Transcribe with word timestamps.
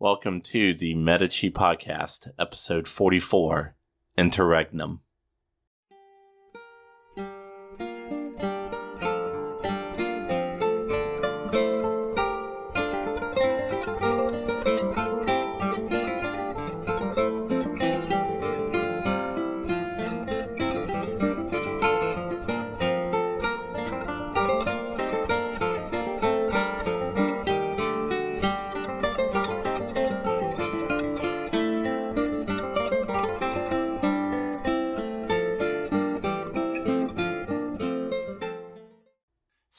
Welcome 0.00 0.40
to 0.46 0.74
the 0.74 0.94
Medici 0.94 1.52
Podcast, 1.52 2.26
episode 2.36 2.88
44, 2.88 3.76
Interregnum. 4.18 5.02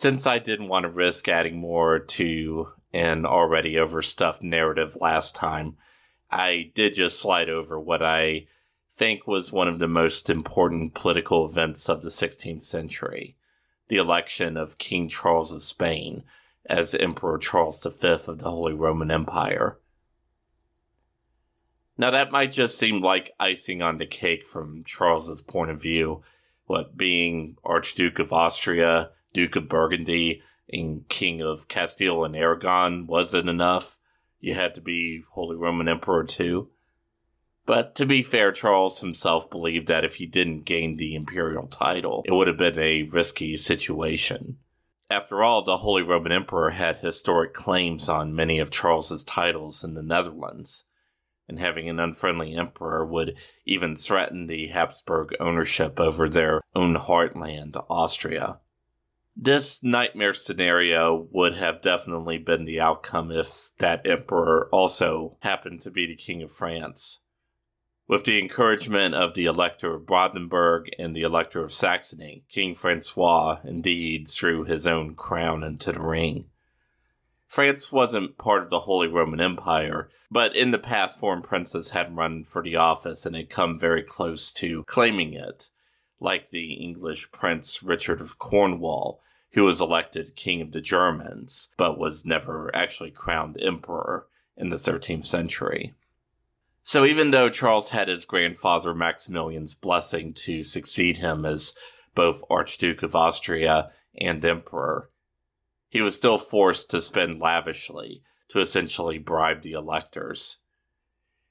Since 0.06 0.28
I 0.28 0.38
didn't 0.38 0.68
want 0.68 0.84
to 0.84 0.90
risk 0.90 1.28
adding 1.28 1.58
more 1.58 1.98
to 1.98 2.72
an 2.94 3.26
already 3.26 3.80
overstuffed 3.80 4.44
narrative 4.44 4.96
last 5.02 5.34
time, 5.34 5.78
I 6.30 6.70
did 6.76 6.94
just 6.94 7.20
slide 7.20 7.50
over 7.50 7.80
what 7.80 8.04
I 8.04 8.46
think 8.96 9.26
was 9.26 9.52
one 9.52 9.68
of 9.68 9.80
the 9.80 9.88
most 9.88 10.30
important 10.30 10.94
political 10.94 11.44
events 11.44 11.90
of 11.90 12.04
the 12.04 12.10
16th 12.10 12.62
century 12.62 13.36
the 13.88 13.96
election 13.96 14.58
of 14.58 14.78
King 14.78 15.10
Charles 15.10 15.52
of 15.52 15.64
Spain 15.64 16.24
as 16.68 16.94
Emperor 16.94 17.40
Charles 17.40 17.84
V 17.84 18.08
of 18.08 18.38
the 18.38 18.52
Holy 18.52 18.74
Roman 18.74 19.10
Empire. 19.10 19.80
Now, 21.98 22.12
that 22.12 22.32
might 22.32 22.52
just 22.52 22.78
seem 22.78 23.02
like 23.02 23.34
icing 23.40 23.82
on 23.82 23.98
the 23.98 24.06
cake 24.06 24.46
from 24.46 24.84
Charles's 24.84 25.42
point 25.42 25.72
of 25.72 25.82
view, 25.82 26.22
what 26.68 26.96
being 26.96 27.58
Archduke 27.64 28.20
of 28.20 28.32
Austria, 28.32 29.10
Duke 29.36 29.58
of 29.58 29.68
Burgundy, 29.68 30.42
and 30.72 31.08
King 31.10 31.42
of 31.42 31.68
Castile 31.68 32.24
and 32.24 32.38
Aragon 32.38 33.06
wasn't 33.06 33.50
enough. 33.50 33.98
You 34.40 34.54
had 34.54 34.74
to 34.76 34.82
be 34.82 35.24
Holy 35.32 35.58
Roman 35.58 35.90
Emperor 35.90 36.24
too. 36.24 36.70
But 37.66 37.96
to 37.96 38.06
be 38.06 38.24
fair, 38.24 38.54
Charles 38.54 39.02
himself 39.02 39.50
believed 39.50 39.88
that 39.88 40.06
if 40.06 40.16
he 40.16 40.26
didn't 40.26 40.64
gain 40.64 40.96
the 40.96 41.16
imperial 41.16 41.68
title, 41.68 42.24
it 42.26 42.32
would 42.32 42.48
have 42.48 42.58
been 42.58 42.80
a 42.80 43.04
risky 43.04 43.58
situation. 43.58 44.58
After 45.10 45.44
all, 45.44 45.64
the 45.64 45.78
Holy 45.78 46.02
Roman 46.02 46.32
Emperor 46.32 46.70
had 46.70 47.00
historic 47.00 47.54
claims 47.54 48.08
on 48.08 48.36
many 48.36 48.60
of 48.60 48.72
Charles's 48.72 49.24
titles 49.24 49.84
in 49.84 49.96
the 49.96 50.02
Netherlands, 50.02 50.86
and 51.50 51.60
having 51.60 51.90
an 51.90 52.00
unfriendly 52.00 52.56
emperor 52.56 53.06
would 53.06 53.36
even 53.66 53.98
threaten 53.98 54.48
the 54.48 54.68
Habsburg 54.68 55.36
ownership 55.42 56.00
over 56.00 56.30
their 56.30 56.62
own 56.74 56.96
heartland, 56.96 57.76
Austria. 57.90 58.60
This 59.38 59.84
nightmare 59.84 60.34
scenario 60.34 61.28
would 61.32 61.56
have 61.56 61.82
definitely 61.82 62.38
been 62.38 62.64
the 62.64 62.80
outcome 62.80 63.32
if 63.32 63.72
that 63.80 64.08
emperor 64.08 64.70
also 64.72 65.38
happened 65.42 65.82
to 65.82 65.92
be 65.92 66.08
the 66.08 66.16
King 66.16 66.42
of 66.42 66.54
France. 66.54 67.22
With 68.08 68.24
the 68.24 68.40
encouragement 68.40 69.14
of 69.14 69.34
the 69.34 69.46
Elector 69.46 69.96
of 69.96 70.06
Brandenburg 70.06 70.90
and 70.98 71.14
the 71.14 71.24
Elector 71.24 71.64
of 71.64 71.74
Saxony, 71.74 72.46
King 72.50 72.74
Francois 72.74 73.60
indeed 73.66 74.30
threw 74.30 74.64
his 74.64 74.88
own 74.88 75.16
crown 75.16 75.64
into 75.64 75.92
the 75.92 76.00
ring. 76.00 76.50
France 77.46 77.92
wasn't 77.92 78.38
part 78.38 78.64
of 78.64 78.70
the 78.70 78.82
Holy 78.82 79.08
Roman 79.08 79.42
Empire, 79.42 80.10
but 80.32 80.56
in 80.56 80.72
the 80.72 80.78
past, 80.78 81.20
foreign 81.20 81.42
princes 81.42 81.90
had 81.90 82.16
run 82.16 82.44
for 82.46 82.64
the 82.64 82.76
office 82.76 83.26
and 83.26 83.36
had 83.36 83.50
come 83.50 83.78
very 83.78 84.04
close 84.04 84.54
to 84.54 84.84
claiming 84.86 85.34
it, 85.34 85.70
like 86.26 86.50
the 86.50 86.74
English 86.74 87.32
Prince 87.32 87.84
Richard 87.84 88.20
of 88.20 88.40
Cornwall, 88.40 89.22
who 89.52 89.64
was 89.64 89.80
elected 89.80 90.36
King 90.36 90.60
of 90.60 90.72
the 90.72 90.82
Germans, 90.82 91.70
but 91.78 92.00
was 92.00 92.26
never 92.26 92.76
actually 92.76 93.12
crowned 93.12 93.62
emperor 93.62 94.28
in 94.58 94.70
the 94.70 94.76
13th 94.76 95.26
century. 95.26 95.94
So 96.82 97.06
even 97.06 97.30
though 97.30 97.50
Charles 97.50 97.90
had 97.90 98.08
his 98.08 98.26
grandfather 98.26 98.94
Maximilian's 98.96 99.76
blessing 99.76 100.34
to 100.46 100.64
succeed 100.64 101.18
him 101.18 101.46
as 101.46 101.78
both 102.16 102.44
Archduke 102.50 103.04
of 103.04 103.16
Austria 103.16 103.92
and 104.20 104.44
Emperor, 104.44 105.12
he 105.90 106.02
was 106.02 106.18
still 106.18 106.40
forced 106.40 106.90
to 106.90 107.02
spend 107.02 107.40
lavishly 107.40 108.24
to 108.50 108.60
essentially 108.60 109.20
bribe 109.20 109.62
the 109.62 109.74
electors. 109.74 110.58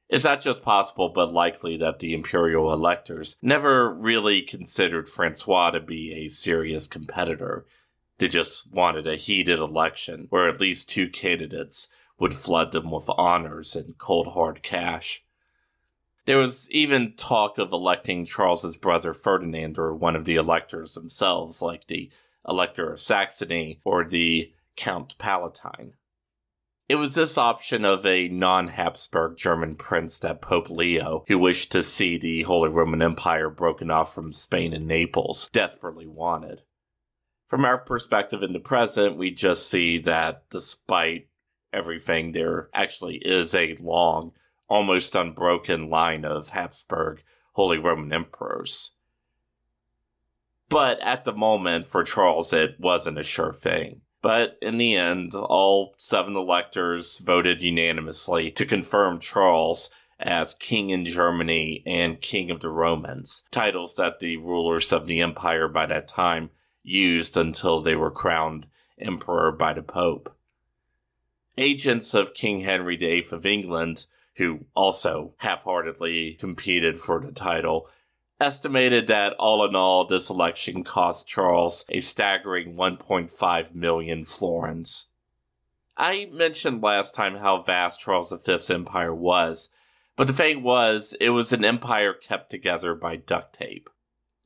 It's 0.09 0.25
not 0.25 0.43
just 0.43 0.63
possible, 0.63 1.09
but 1.09 1.33
likely 1.33 1.77
that 1.79 1.99
the 1.99 2.15
imperial 2.15 2.73
electors 2.73 3.37
never 3.41 3.93
really 3.93 4.43
considered 4.43 5.09
Francois 5.09 5.71
to 5.71 5.81
be 5.81 6.13
a 6.13 6.29
serious 6.29 6.87
competitor. 6.87 7.67
They 8.19 8.29
just 8.29 8.73
wanted 8.73 9.07
a 9.07 9.17
heated 9.17 9.59
election 9.59 10.27
where 10.31 10.49
at 10.49 10.61
least 10.61 10.89
two 10.89 11.09
candidates 11.09 11.89
would 12.19 12.35
flood 12.35 12.73
them 12.73 12.91
with 12.91 13.09
honors 13.09 13.75
and 13.75 13.99
cold 13.99 14.29
hard 14.29 14.63
cash. 14.63 15.25
There 16.27 16.39
was 16.39 16.71
even 16.71 17.15
talk 17.17 17.59
of 17.59 17.73
electing 17.73 18.25
Charles's 18.25 18.77
brother 18.77 19.13
Ferdinand 19.13 19.79
or 19.79 19.95
one 19.95 20.17
of 20.17 20.25
the 20.25 20.37
electors 20.37 20.95
themselves, 20.95 21.61
like 21.61 21.87
the 21.87 22.11
Elector 22.47 22.93
of 22.93 23.01
Saxony 23.01 23.81
or 23.85 24.05
the 24.05 24.53
Count 24.77 25.17
Palatine. 25.19 25.95
It 26.87 26.97
was 26.97 27.15
this 27.15 27.39
option 27.39 27.87
of 27.87 28.05
a 28.05 28.29
non 28.29 28.69
Habsburg 28.69 29.39
German 29.39 29.75
prince 29.77 30.19
that 30.19 30.43
Pope 30.43 30.69
Leo, 30.69 31.25
who 31.29 31.39
wished 31.39 31.73
to 31.73 31.83
see 31.83 32.19
the 32.19 32.43
Holy 32.43 32.69
Roman 32.69 33.01
Empire 33.01 33.49
broken 33.49 33.91
off 33.91 34.15
from 34.15 34.33
Spain 34.33 34.75
and 34.75 34.87
Naples, 34.87 35.49
desperately 35.51 36.07
wanted. 36.07 36.61
From 37.49 37.65
our 37.65 37.79
perspective 37.79 38.43
in 38.43 38.53
the 38.53 38.61
present, 38.61 39.17
we 39.17 39.31
just 39.31 39.71
see 39.71 39.99
that 40.01 40.45
despite 40.51 41.29
everything, 41.73 42.33
there 42.33 42.69
actually 42.75 43.17
is 43.17 43.55
a 43.55 43.77
long, 43.81 44.33
almost 44.69 45.15
unbroken 45.15 45.89
line 45.89 46.27
of 46.27 46.51
Habsburg 46.51 47.23
Holy 47.53 47.79
Roman 47.79 48.13
emperors. 48.13 48.93
But 50.69 51.01
at 51.01 51.25
the 51.25 51.33
moment, 51.33 51.87
for 51.87 52.05
Charles, 52.05 52.53
it 52.53 52.79
wasn't 52.79 53.19
a 53.19 53.23
sure 53.23 53.53
thing. 53.53 54.03
But 54.25 54.57
in 54.63 54.79
the 54.79 54.97
end, 54.97 55.35
all 55.35 55.95
seven 55.99 56.35
electors 56.35 57.19
voted 57.19 57.61
unanimously 57.61 58.51
to 58.53 58.65
confirm 58.65 59.21
Charles 59.21 59.91
as 60.19 60.55
King 60.55 60.89
in 60.89 61.05
Germany 61.05 61.83
and 61.85 62.23
King 62.23 62.51
of 62.51 62.61
the 62.61 62.71
Romans, 62.71 63.43
titles 63.51 63.97
that 63.97 64.21
the 64.21 64.39
rulers 64.39 64.95
of 64.95 65.05
the 65.07 65.21
empire 65.21 65.69
by 65.69 65.85
that 65.85 66.09
time 66.09 66.49
used 66.83 67.37
until 67.37 67.83
they 67.83 67.95
were 67.95 68.11
crowned 68.11 68.67
emperor 68.99 69.53
by 69.53 69.75
the 69.75 69.83
Pope. 69.83 70.35
Agents 71.59 72.15
of 72.15 72.33
King 72.33 72.61
Henry 72.61 72.97
VIII 72.97 73.27
of 73.31 73.45
England, 73.45 74.07
who 74.37 74.61
also 74.75 75.35
half 75.41 75.65
heartedly 75.65 76.39
competed 76.41 76.99
for 76.99 77.21
the 77.21 77.31
title, 77.31 77.91
estimated 78.41 79.07
that 79.07 79.35
all 79.39 79.65
in 79.65 79.77
all, 79.77 80.07
this 80.07 80.31
election 80.31 80.85
cost 80.85 81.27
Charles 81.27 81.85
a 81.89 82.01
staggering 82.01 82.77
1.5 82.77 83.75
million 83.75 84.25
florins. 84.25 85.07
I 85.97 86.29
mentioned 86.33 86.83
last 86.83 87.15
time 87.15 87.37
how 87.37 87.63
vast 87.63 88.01
Charles 88.01 88.35
V's 88.45 88.71
empire 88.71 89.15
was, 89.15 89.69
but 90.17 90.27
the 90.27 90.33
thing 90.33 90.63
was, 90.63 91.15
it 91.21 91.31
was 91.31 91.53
an 91.53 91.65
empire 91.65 92.13
kept 92.13 92.51
together 92.51 92.95
by 92.95 93.17
duct 93.17 93.55
tape. 93.55 93.89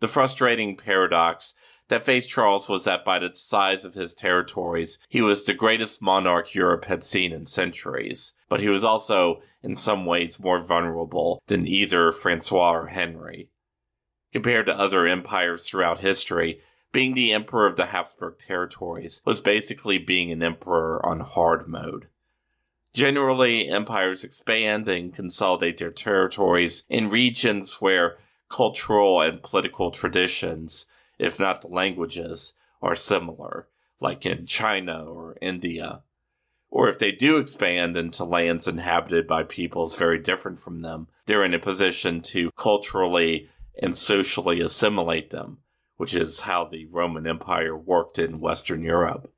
The 0.00 0.08
frustrating 0.08 0.76
paradox 0.76 1.54
that 1.88 2.02
faced 2.02 2.30
Charles 2.30 2.68
was 2.68 2.84
that 2.84 3.04
by 3.04 3.18
the 3.18 3.32
size 3.32 3.84
of 3.84 3.94
his 3.94 4.14
territories, 4.14 4.98
he 5.08 5.22
was 5.22 5.44
the 5.44 5.54
greatest 5.54 6.02
monarch 6.02 6.54
Europe 6.54 6.84
had 6.84 7.02
seen 7.02 7.32
in 7.32 7.46
centuries, 7.46 8.34
but 8.48 8.60
he 8.60 8.68
was 8.68 8.84
also, 8.84 9.40
in 9.62 9.74
some 9.74 10.04
ways, 10.04 10.38
more 10.38 10.62
vulnerable 10.62 11.42
than 11.46 11.66
either 11.66 12.12
Francois 12.12 12.72
or 12.72 12.86
Henry. 12.88 13.48
Compared 14.32 14.66
to 14.66 14.78
other 14.78 15.06
empires 15.06 15.66
throughout 15.66 16.00
history, 16.00 16.60
being 16.92 17.14
the 17.14 17.32
emperor 17.32 17.66
of 17.66 17.76
the 17.76 17.86
Habsburg 17.86 18.38
territories 18.38 19.22
was 19.24 19.40
basically 19.40 19.98
being 19.98 20.30
an 20.30 20.42
emperor 20.42 21.04
on 21.04 21.20
hard 21.20 21.66
mode. 21.66 22.08
Generally, 22.94 23.68
empires 23.68 24.24
expand 24.24 24.88
and 24.88 25.14
consolidate 25.14 25.78
their 25.78 25.90
territories 25.90 26.84
in 26.88 27.10
regions 27.10 27.80
where 27.80 28.18
cultural 28.48 29.20
and 29.20 29.42
political 29.42 29.90
traditions, 29.90 30.86
if 31.18 31.38
not 31.38 31.60
the 31.60 31.68
languages, 31.68 32.54
are 32.80 32.94
similar, 32.94 33.68
like 34.00 34.24
in 34.24 34.46
China 34.46 35.04
or 35.04 35.36
India. 35.40 36.02
Or 36.70 36.88
if 36.88 36.98
they 36.98 37.12
do 37.12 37.38
expand 37.38 37.96
into 37.96 38.24
lands 38.24 38.68
inhabited 38.68 39.26
by 39.26 39.42
peoples 39.42 39.96
very 39.96 40.18
different 40.18 40.58
from 40.58 40.82
them, 40.82 41.08
they're 41.26 41.44
in 41.44 41.54
a 41.54 41.58
position 41.58 42.20
to 42.22 42.50
culturally 42.52 43.48
and 43.78 43.96
socially 43.96 44.60
assimilate 44.60 45.30
them, 45.30 45.58
which 45.96 46.14
is 46.14 46.40
how 46.40 46.64
the 46.64 46.86
Roman 46.86 47.26
Empire 47.26 47.76
worked 47.76 48.18
in 48.18 48.40
Western 48.40 48.82
Europe. 48.82 49.32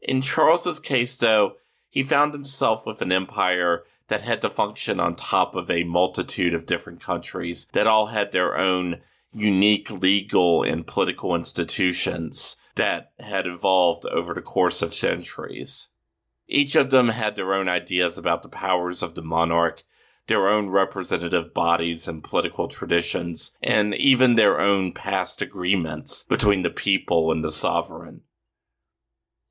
In 0.00 0.22
Charles's 0.22 0.78
case, 0.78 1.16
though, 1.16 1.56
he 1.88 2.02
found 2.02 2.32
himself 2.32 2.86
with 2.86 3.00
an 3.02 3.12
empire 3.12 3.84
that 4.08 4.22
had 4.22 4.40
to 4.42 4.50
function 4.50 5.00
on 5.00 5.16
top 5.16 5.54
of 5.54 5.70
a 5.70 5.84
multitude 5.84 6.54
of 6.54 6.66
different 6.66 7.00
countries 7.00 7.66
that 7.72 7.86
all 7.86 8.06
had 8.06 8.32
their 8.32 8.56
own 8.56 9.00
unique 9.32 9.90
legal 9.90 10.62
and 10.62 10.86
political 10.86 11.34
institutions 11.34 12.56
that 12.76 13.12
had 13.18 13.46
evolved 13.46 14.06
over 14.06 14.32
the 14.32 14.42
course 14.42 14.80
of 14.82 14.94
centuries. 14.94 15.88
Each 16.46 16.74
of 16.74 16.90
them 16.90 17.08
had 17.08 17.36
their 17.36 17.52
own 17.52 17.68
ideas 17.68 18.16
about 18.16 18.42
the 18.42 18.48
powers 18.48 19.02
of 19.02 19.14
the 19.14 19.22
monarch, 19.22 19.84
their 20.28 20.48
own 20.48 20.68
representative 20.68 21.52
bodies 21.52 22.06
and 22.06 22.22
political 22.22 22.68
traditions, 22.68 23.56
and 23.62 23.94
even 23.94 24.34
their 24.34 24.60
own 24.60 24.92
past 24.92 25.42
agreements 25.42 26.24
between 26.28 26.62
the 26.62 26.70
people 26.70 27.32
and 27.32 27.42
the 27.42 27.50
sovereign. 27.50 28.20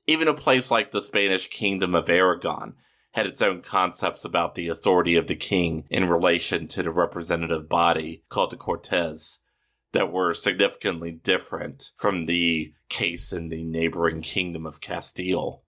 Even 0.06 0.26
a 0.26 0.34
place 0.34 0.70
like 0.70 0.90
the 0.90 1.02
Spanish 1.02 1.48
kingdom 1.48 1.94
of 1.94 2.08
Aragon 2.08 2.74
had 3.12 3.26
its 3.26 3.42
own 3.42 3.60
concepts 3.60 4.24
about 4.24 4.54
the 4.54 4.68
authority 4.68 5.16
of 5.16 5.26
the 5.26 5.34
king 5.34 5.84
in 5.90 6.08
relation 6.08 6.66
to 6.68 6.82
the 6.82 6.90
representative 6.90 7.68
body 7.68 8.22
called 8.28 8.50
the 8.50 8.56
Cortes 8.56 9.38
that 9.92 10.12
were 10.12 10.34
significantly 10.34 11.10
different 11.10 11.90
from 11.96 12.26
the 12.26 12.72
case 12.88 13.32
in 13.32 13.48
the 13.48 13.64
neighboring 13.64 14.22
kingdom 14.22 14.66
of 14.66 14.80
Castile. 14.80 15.64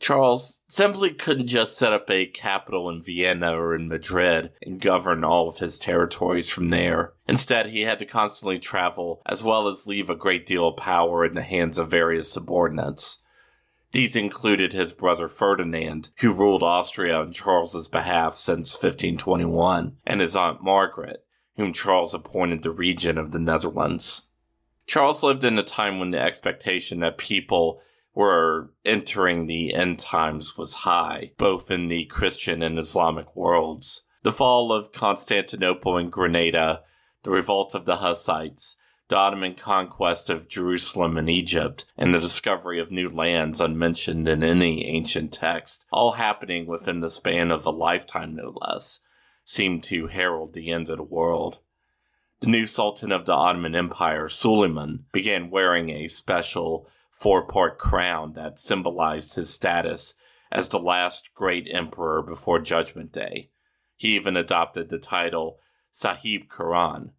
Charles 0.00 0.62
simply 0.66 1.10
couldn't 1.10 1.46
just 1.46 1.76
set 1.76 1.92
up 1.92 2.10
a 2.10 2.24
capital 2.24 2.88
in 2.88 3.02
Vienna 3.02 3.52
or 3.52 3.74
in 3.74 3.86
Madrid 3.86 4.50
and 4.62 4.80
govern 4.80 5.22
all 5.22 5.46
of 5.46 5.58
his 5.58 5.78
territories 5.78 6.48
from 6.48 6.70
there. 6.70 7.12
Instead, 7.28 7.66
he 7.66 7.82
had 7.82 7.98
to 7.98 8.06
constantly 8.06 8.58
travel, 8.58 9.20
as 9.26 9.44
well 9.44 9.68
as 9.68 9.86
leave 9.86 10.08
a 10.08 10.16
great 10.16 10.46
deal 10.46 10.66
of 10.68 10.78
power 10.78 11.22
in 11.22 11.34
the 11.34 11.42
hands 11.42 11.78
of 11.78 11.90
various 11.90 12.32
subordinates. 12.32 13.22
These 13.92 14.16
included 14.16 14.72
his 14.72 14.94
brother 14.94 15.28
Ferdinand, 15.28 16.10
who 16.20 16.32
ruled 16.32 16.62
Austria 16.62 17.16
on 17.16 17.32
Charles's 17.32 17.88
behalf 17.88 18.36
since 18.36 18.74
1521, 18.74 19.98
and 20.06 20.20
his 20.22 20.34
aunt 20.34 20.62
Margaret, 20.62 21.26
whom 21.56 21.74
Charles 21.74 22.14
appointed 22.14 22.62
the 22.62 22.70
regent 22.70 23.18
of 23.18 23.32
the 23.32 23.38
Netherlands. 23.38 24.28
Charles 24.86 25.22
lived 25.22 25.44
in 25.44 25.58
a 25.58 25.62
time 25.62 25.98
when 25.98 26.10
the 26.10 26.20
expectation 26.20 27.00
that 27.00 27.18
people 27.18 27.82
were 28.14 28.72
entering 28.84 29.46
the 29.46 29.72
end 29.74 29.98
times 29.98 30.56
was 30.58 30.74
high, 30.74 31.32
both 31.38 31.70
in 31.70 31.88
the 31.88 32.04
Christian 32.06 32.62
and 32.62 32.78
Islamic 32.78 33.34
worlds. 33.36 34.02
The 34.22 34.32
fall 34.32 34.72
of 34.72 34.92
Constantinople 34.92 35.96
and 35.96 36.10
Granada, 36.10 36.82
the 37.22 37.30
revolt 37.30 37.74
of 37.74 37.86
the 37.86 37.96
Hussites, 37.96 38.76
the 39.08 39.16
Ottoman 39.16 39.54
conquest 39.54 40.30
of 40.30 40.48
Jerusalem 40.48 41.16
and 41.16 41.28
Egypt, 41.28 41.84
and 41.96 42.14
the 42.14 42.20
discovery 42.20 42.80
of 42.80 42.90
new 42.90 43.08
lands 43.08 43.60
unmentioned 43.60 44.28
in 44.28 44.44
any 44.44 44.86
ancient 44.86 45.32
text, 45.32 45.86
all 45.90 46.12
happening 46.12 46.66
within 46.66 47.00
the 47.00 47.10
span 47.10 47.50
of 47.50 47.66
a 47.66 47.70
lifetime 47.70 48.34
no 48.36 48.54
less, 48.60 49.00
seemed 49.44 49.82
to 49.84 50.06
herald 50.06 50.52
the 50.52 50.70
end 50.70 50.88
of 50.88 50.96
the 50.96 51.02
world. 51.02 51.58
The 52.40 52.46
new 52.46 52.66
Sultan 52.66 53.10
of 53.10 53.26
the 53.26 53.32
Ottoman 53.32 53.74
Empire, 53.74 54.28
Suleiman, 54.28 55.06
began 55.12 55.50
wearing 55.50 55.90
a 55.90 56.06
special 56.08 56.88
four 57.20 57.46
part 57.46 57.76
crown 57.76 58.32
that 58.32 58.58
symbolized 58.58 59.34
his 59.34 59.52
status 59.52 60.14
as 60.50 60.68
the 60.68 60.78
last 60.78 61.34
great 61.34 61.68
emperor 61.70 62.22
before 62.22 62.58
Judgment 62.58 63.12
Day. 63.12 63.50
He 63.96 64.16
even 64.16 64.38
adopted 64.38 64.88
the 64.88 64.98
title 64.98 65.58
Sahib 65.90 66.48
Qiran, 66.48 67.10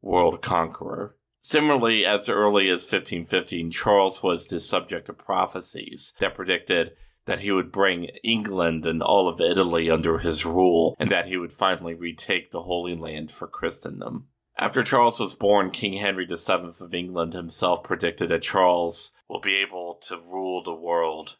World 0.00 0.40
Conqueror. 0.40 1.16
Similarly, 1.42 2.06
as 2.06 2.30
early 2.30 2.70
as 2.70 2.90
1515, 2.90 3.70
Charles 3.70 4.22
was 4.22 4.46
the 4.46 4.58
subject 4.58 5.10
of 5.10 5.18
prophecies 5.18 6.14
that 6.18 6.34
predicted 6.34 6.92
that 7.26 7.40
he 7.40 7.52
would 7.52 7.70
bring 7.70 8.04
England 8.24 8.86
and 8.86 9.02
all 9.02 9.28
of 9.28 9.40
Italy 9.40 9.90
under 9.90 10.18
his 10.18 10.46
rule, 10.46 10.96
and 10.98 11.10
that 11.10 11.26
he 11.26 11.36
would 11.36 11.52
finally 11.52 11.94
retake 11.94 12.50
the 12.50 12.62
Holy 12.62 12.96
Land 12.96 13.30
for 13.30 13.46
Christendom. 13.46 14.28
After 14.62 14.84
Charles 14.84 15.18
was 15.18 15.34
born, 15.34 15.72
King 15.72 15.94
Henry 15.94 16.24
VII 16.24 16.70
of 16.80 16.94
England 16.94 17.32
himself 17.32 17.82
predicted 17.82 18.28
that 18.28 18.42
Charles 18.42 19.10
will 19.28 19.40
be 19.40 19.56
able 19.56 19.96
to 20.02 20.16
rule 20.16 20.62
the 20.62 20.72
world. 20.72 21.36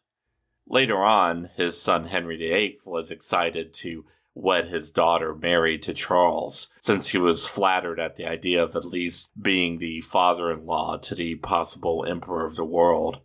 Later 0.66 0.96
on, 1.04 1.50
his 1.54 1.80
son 1.80 2.06
Henry 2.06 2.36
VIII 2.36 2.78
was 2.84 3.12
excited 3.12 3.72
to 3.74 4.04
wed 4.34 4.70
his 4.70 4.90
daughter 4.90 5.36
Mary 5.36 5.78
to 5.78 5.94
Charles, 5.94 6.74
since 6.80 7.10
he 7.10 7.18
was 7.18 7.46
flattered 7.46 8.00
at 8.00 8.16
the 8.16 8.26
idea 8.26 8.60
of 8.60 8.74
at 8.74 8.84
least 8.84 9.40
being 9.40 9.78
the 9.78 10.00
father 10.00 10.50
in 10.50 10.66
law 10.66 10.96
to 10.96 11.14
the 11.14 11.36
possible 11.36 12.04
emperor 12.04 12.44
of 12.44 12.56
the 12.56 12.64
world. 12.64 13.20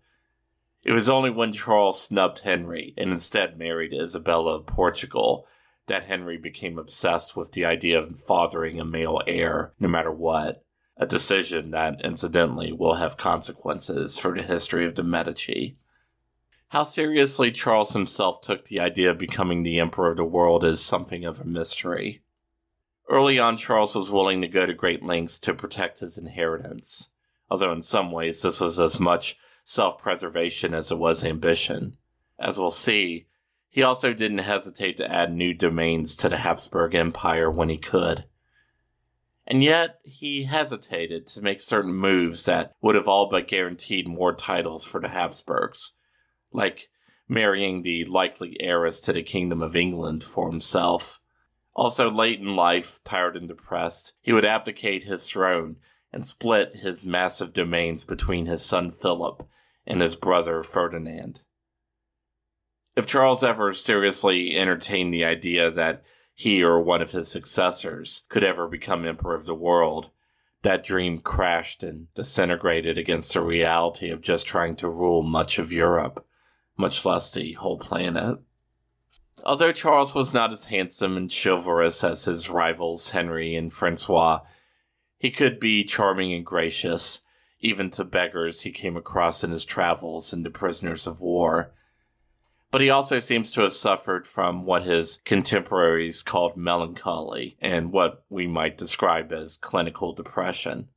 It 0.84 0.92
was 0.92 1.10
only 1.10 1.32
when 1.32 1.54
Charles 1.54 2.00
snubbed 2.00 2.42
Henry 2.42 2.94
and 2.98 3.12
instead 3.12 3.58
married 3.58 3.96
Isabella 4.00 4.58
of 4.58 4.68
Portugal 4.68 5.48
that 5.88 6.06
Henry 6.06 6.38
became 6.38 6.78
obsessed 6.78 7.36
with 7.36 7.54
the 7.54 7.66
idea 7.66 7.98
of 7.98 8.20
fathering 8.20 8.80
a 8.80 8.86
male 8.86 9.22
heir, 9.26 9.74
no 9.80 9.88
matter 9.88 10.12
what. 10.12 10.64
A 10.98 11.06
decision 11.06 11.72
that, 11.72 12.04
incidentally, 12.04 12.72
will 12.72 12.96
have 12.96 13.18
consequences 13.18 14.18
for 14.18 14.36
the 14.36 14.44
history 14.44 14.86
of 14.86 14.96
the 14.96 15.04
Medici. 15.04 15.78
How 16.70 16.84
seriously 16.84 17.52
Charles 17.52 17.94
himself 17.94 18.42
took 18.42 18.66
the 18.66 18.80
idea 18.80 19.12
of 19.12 19.18
becoming 19.18 19.64
the 19.64 19.80
emperor 19.80 20.12
of 20.12 20.18
the 20.18 20.26
world 20.26 20.64
is 20.64 20.82
something 20.84 21.24
of 21.24 21.40
a 21.40 21.46
mystery. 21.46 22.22
Early 23.10 23.40
on, 23.40 23.56
Charles 23.56 23.96
was 23.96 24.12
willing 24.12 24.42
to 24.42 24.50
go 24.50 24.66
to 24.66 24.74
great 24.74 25.02
lengths 25.02 25.40
to 25.40 25.54
protect 25.54 26.00
his 26.00 26.18
inheritance, 26.18 27.10
although 27.50 27.72
in 27.72 27.82
some 27.82 28.12
ways 28.12 28.42
this 28.42 28.60
was 28.60 28.80
as 28.80 29.00
much 29.00 29.38
self 29.64 29.98
preservation 29.98 30.74
as 30.74 30.92
it 30.92 30.98
was 30.98 31.24
ambition. 31.24 31.96
As 32.38 32.60
we'll 32.60 32.72
see, 32.72 33.28
he 33.70 33.84
also 33.84 34.14
didn't 34.14 34.40
hesitate 34.40 34.98
to 34.98 35.12
add 35.12 35.32
new 35.32 35.54
domains 35.54 36.16
to 36.16 36.30
the 36.30 36.38
Habsburg 36.38 36.96
Empire 36.96 37.52
when 37.52 37.70
he 37.70 37.78
could. 37.78 38.26
And 39.46 39.64
yet, 39.64 40.00
he 40.04 40.44
hesitated 40.44 41.26
to 41.28 41.42
make 41.42 41.62
certain 41.62 41.94
moves 41.94 42.46
that 42.46 42.74
would 42.82 42.96
have 42.96 43.08
all 43.08 43.30
but 43.30 43.48
guaranteed 43.48 44.08
more 44.08 44.34
titles 44.34 44.84
for 44.84 45.00
the 45.00 45.08
Habsburgs, 45.08 45.96
like 46.52 46.90
marrying 47.30 47.82
the 47.82 48.04
likely 48.06 48.58
heiress 48.60 49.00
to 49.02 49.14
the 49.14 49.24
Kingdom 49.24 49.62
of 49.62 49.76
England 49.76 50.24
for 50.24 50.50
himself. 50.50 51.22
Also, 51.76 52.10
late 52.10 52.40
in 52.40 52.56
life, 52.56 53.00
tired 53.04 53.38
and 53.38 53.48
depressed, 53.48 54.14
he 54.22 54.34
would 54.34 54.46
abdicate 54.46 55.04
his 55.04 55.30
throne 55.30 55.78
and 56.12 56.26
split 56.26 56.78
his 56.78 57.06
massive 57.06 57.54
domains 57.54 58.04
between 58.04 58.48
his 58.48 58.66
son 58.66 58.90
Philip 58.92 59.48
and 59.86 60.02
his 60.02 60.16
brother 60.16 60.64
Ferdinand. 60.64 61.44
If 62.98 63.06
Charles 63.06 63.44
ever 63.44 63.76
seriously 63.76 64.58
entertained 64.58 65.14
the 65.14 65.24
idea 65.24 65.70
that 65.70 66.02
he 66.34 66.64
or 66.64 66.82
one 66.82 67.04
of 67.04 67.12
his 67.12 67.28
successors 67.28 68.24
could 68.28 68.44
ever 68.44 68.68
become 68.68 69.06
emperor 69.06 69.36
of 69.36 69.46
the 69.46 69.54
world, 69.54 70.10
that 70.64 70.84
dream 70.84 71.20
crashed 71.20 71.84
and 71.84 72.12
disintegrated 72.16 72.98
against 72.98 73.32
the 73.32 73.42
reality 73.42 74.10
of 74.10 74.22
just 74.22 74.48
trying 74.48 74.76
to 74.78 74.90
rule 74.90 75.22
much 75.22 75.60
of 75.60 75.72
Europe, 75.72 76.26
much 76.76 77.06
less 77.06 77.32
the 77.32 77.54
whole 77.54 77.78
planet. 77.78 78.40
Although 79.46 79.74
Charles 79.74 80.16
was 80.16 80.34
not 80.34 80.52
as 80.52 80.66
handsome 80.66 81.16
and 81.18 81.32
chivalrous 81.32 82.04
as 82.04 82.26
his 82.26 82.50
rivals 82.50 83.10
Henry 83.10 83.56
and 83.56 83.72
Francois, 83.72 84.40
he 85.20 85.30
could 85.30 85.60
be 85.60 85.84
charming 85.84 86.34
and 86.34 86.44
gracious, 86.44 87.22
even 87.60 87.92
to 87.92 88.04
beggars 88.04 88.62
he 88.62 88.72
came 88.72 88.98
across 88.98 89.44
in 89.44 89.52
his 89.52 89.66
travels 89.66 90.34
and 90.34 90.44
to 90.44 90.50
prisoners 90.50 91.06
of 91.06 91.22
war 91.22 91.76
but 92.70 92.82
he 92.82 92.90
also 92.90 93.20
seems 93.20 93.52
to 93.52 93.62
have 93.62 93.74
suffered 93.74 94.28
from 94.28 94.66
what 94.66 94.84
his 94.84 95.22
contemporaries 95.26 96.22
called 96.22 96.58
melancholy 96.58 97.56
and 97.62 97.92
what 97.92 98.26
we 98.30 98.46
might 98.46 98.78
describe 98.78 99.32
as 99.32 99.58
clinical 99.58 100.14
depression. 100.14 100.90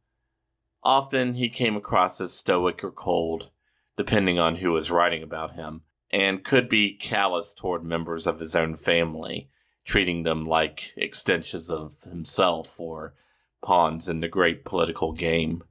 Often 0.83 1.35
he 1.35 1.49
came 1.49 1.77
across 1.77 2.21
as 2.21 2.33
stoic 2.33 2.83
or 2.83 2.91
cold, 2.91 3.51
depending 3.97 4.39
on 4.39 4.57
who 4.57 4.73
was 4.73 4.91
writing 4.91 5.23
about 5.23 5.55
him, 5.55 5.83
and 6.11 6.43
could 6.43 6.69
be 6.69 6.97
callous 6.97 7.55
toward 7.55 7.85
members 7.85 8.27
of 8.27 8.41
his 8.41 8.57
own 8.57 8.75
family, 8.75 9.49
treating 9.85 10.23
them 10.25 10.47
like 10.47 10.93
extensions 10.97 11.71
of 11.71 12.03
himself 12.03 12.81
or 12.81 13.15
pawns 13.63 14.09
in 14.09 14.21
the 14.21 14.29
great 14.29 14.65
political 14.65 15.13
game. 15.13 15.63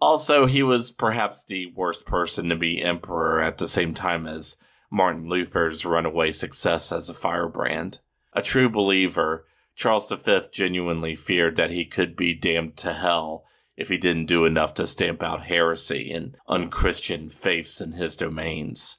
Also, 0.00 0.46
he 0.46 0.62
was 0.62 0.92
perhaps 0.92 1.44
the 1.44 1.72
worst 1.74 2.06
person 2.06 2.48
to 2.48 2.56
be 2.56 2.82
emperor 2.82 3.42
at 3.42 3.58
the 3.58 3.66
same 3.66 3.94
time 3.94 4.26
as 4.26 4.56
Martin 4.90 5.28
Luther's 5.28 5.84
runaway 5.84 6.30
success 6.30 6.92
as 6.92 7.08
a 7.08 7.14
firebrand. 7.14 7.98
A 8.32 8.42
true 8.42 8.68
believer, 8.68 9.46
Charles 9.74 10.10
V 10.10 10.40
genuinely 10.52 11.16
feared 11.16 11.56
that 11.56 11.70
he 11.70 11.84
could 11.84 12.16
be 12.16 12.32
damned 12.32 12.76
to 12.78 12.92
hell 12.92 13.44
if 13.76 13.88
he 13.88 13.96
didn't 13.96 14.26
do 14.26 14.44
enough 14.44 14.74
to 14.74 14.86
stamp 14.86 15.22
out 15.22 15.46
heresy 15.46 16.12
and 16.12 16.36
unchristian 16.48 17.28
faiths 17.28 17.80
in 17.80 17.92
his 17.92 18.16
domains. 18.16 18.98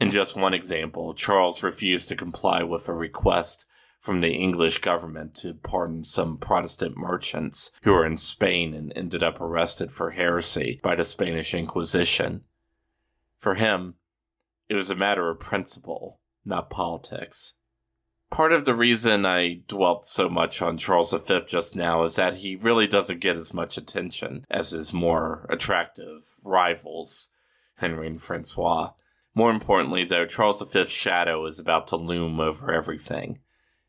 In 0.00 0.10
just 0.10 0.36
one 0.36 0.54
example, 0.54 1.14
Charles 1.14 1.62
refused 1.62 2.08
to 2.08 2.16
comply 2.16 2.62
with 2.62 2.88
a 2.88 2.92
request 2.92 3.66
from 3.98 4.20
the 4.20 4.32
English 4.34 4.78
government 4.78 5.34
to 5.34 5.54
pardon 5.54 6.04
some 6.04 6.38
Protestant 6.38 6.96
merchants 6.96 7.70
who 7.82 7.92
were 7.92 8.06
in 8.06 8.16
Spain 8.16 8.74
and 8.74 8.92
ended 8.96 9.22
up 9.22 9.40
arrested 9.40 9.90
for 9.90 10.10
heresy 10.10 10.80
by 10.82 10.94
the 10.94 11.04
Spanish 11.04 11.54
Inquisition. 11.54 12.44
For 13.38 13.54
him, 13.54 13.94
It 14.68 14.74
was 14.74 14.90
a 14.90 14.96
matter 14.96 15.30
of 15.30 15.38
principle, 15.38 16.20
not 16.44 16.70
politics. 16.70 17.54
Part 18.30 18.52
of 18.52 18.64
the 18.64 18.74
reason 18.74 19.24
I 19.24 19.60
dwelt 19.68 20.04
so 20.04 20.28
much 20.28 20.60
on 20.60 20.78
Charles 20.78 21.12
V 21.12 21.40
just 21.46 21.76
now 21.76 22.02
is 22.02 22.16
that 22.16 22.38
he 22.38 22.56
really 22.56 22.88
doesn't 22.88 23.20
get 23.20 23.36
as 23.36 23.54
much 23.54 23.78
attention 23.78 24.44
as 24.50 24.70
his 24.70 24.92
more 24.92 25.46
attractive 25.48 26.26
rivals, 26.44 27.30
Henry 27.76 28.08
and 28.08 28.20
Francois. 28.20 28.90
More 29.34 29.50
importantly, 29.50 30.02
though, 30.02 30.26
Charles 30.26 30.60
V's 30.60 30.90
shadow 30.90 31.46
is 31.46 31.60
about 31.60 31.86
to 31.88 31.96
loom 31.96 32.40
over 32.40 32.72
everything, 32.72 33.38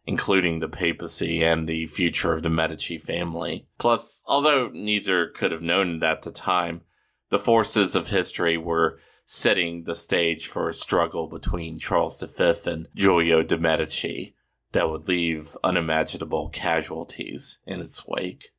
including 0.07 0.59
the 0.59 0.69
papacy 0.69 1.43
and 1.43 1.67
the 1.67 1.85
future 1.85 2.31
of 2.31 2.41
the 2.41 2.49
Medici 2.49 2.97
family. 2.97 3.67
Plus, 3.77 4.23
although 4.25 4.69
neither 4.69 5.27
could 5.27 5.51
have 5.51 5.61
known 5.61 5.97
it 5.97 6.03
at 6.03 6.21
the 6.21 6.31
time, 6.31 6.81
the 7.29 7.37
forces 7.37 7.93
of 7.93 8.07
history 8.07 8.57
were 8.57 8.99
setting 9.25 9.83
the 9.83 9.93
stage 9.93 10.47
for 10.47 10.69
a 10.69 10.73
struggle 10.73 11.27
between 11.27 11.77
Charles 11.77 12.21
V 12.21 12.53
and 12.65 12.87
Giulio 12.95 13.43
de' 13.43 13.57
Medici 13.57 14.33
that 14.71 14.89
would 14.89 15.09
leave 15.09 15.57
unimaginable 15.61 16.47
casualties 16.49 17.59
in 17.67 17.81
its 17.81 18.07
wake. 18.07 18.53